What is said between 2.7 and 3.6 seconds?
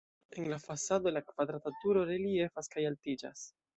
kaj altiĝas.